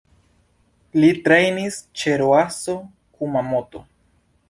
[1.03, 3.89] Li trejnis ĉe Roasso Kumamoto.